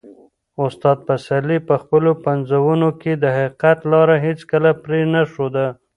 استاد 0.65 0.97
پسرلي 1.07 1.57
په 1.67 1.75
خپلو 1.81 2.11
پنځونو 2.25 2.89
کې 3.01 3.11
د 3.17 3.25
حقیقت 3.37 3.77
لاره 3.91 4.15
هیڅکله 4.25 4.71
پرې 4.83 5.01
نه 5.13 5.21
ښوده. 5.31 5.67